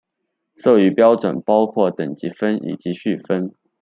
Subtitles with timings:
[0.55, 3.53] 授予标准包括等级分以及序分。